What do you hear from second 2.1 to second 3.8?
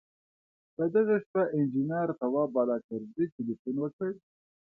تواب بالاکرزی تیلفون